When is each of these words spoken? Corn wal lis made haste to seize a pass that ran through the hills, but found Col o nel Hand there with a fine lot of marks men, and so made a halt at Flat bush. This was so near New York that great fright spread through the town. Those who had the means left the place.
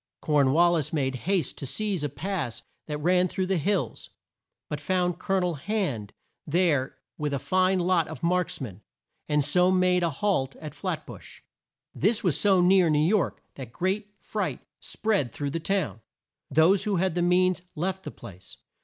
Corn 0.19 0.51
wal 0.51 0.71
lis 0.71 0.91
made 0.91 1.13
haste 1.29 1.59
to 1.59 1.67
seize 1.67 2.03
a 2.03 2.09
pass 2.09 2.63
that 2.87 2.97
ran 2.97 3.27
through 3.27 3.45
the 3.45 3.59
hills, 3.59 4.09
but 4.67 4.81
found 4.81 5.19
Col 5.19 5.35
o 5.35 5.39
nel 5.41 5.53
Hand 5.53 6.11
there 6.47 6.97
with 7.19 7.35
a 7.35 7.37
fine 7.37 7.77
lot 7.77 8.07
of 8.07 8.23
marks 8.23 8.59
men, 8.59 8.81
and 9.29 9.45
so 9.45 9.69
made 9.69 10.01
a 10.01 10.09
halt 10.09 10.55
at 10.55 10.73
Flat 10.73 11.05
bush. 11.05 11.43
This 11.93 12.23
was 12.23 12.35
so 12.39 12.61
near 12.61 12.89
New 12.89 12.97
York 12.97 13.43
that 13.53 13.71
great 13.71 14.15
fright 14.19 14.61
spread 14.79 15.31
through 15.31 15.51
the 15.51 15.59
town. 15.59 16.01
Those 16.49 16.85
who 16.85 16.95
had 16.95 17.13
the 17.13 17.21
means 17.21 17.61
left 17.75 18.01
the 18.01 18.09
place. 18.09 18.57